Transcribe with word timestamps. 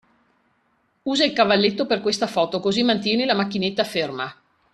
Usa 1.03 1.25
il 1.25 1.31
cavalletto 1.31 1.85
per 1.85 2.01
questa 2.01 2.25
foto, 2.25 2.59
così 2.59 2.81
mantieni 2.81 3.23
la 3.23 3.35
macchinetta 3.35 3.83
ferma. 3.83 4.35